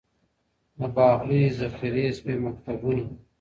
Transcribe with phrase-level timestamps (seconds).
[0.79, 3.03] د باغلیو ذخیرې سوې مکتبونه.